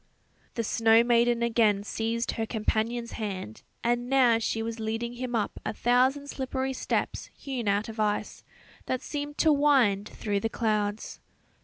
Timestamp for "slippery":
6.25-6.73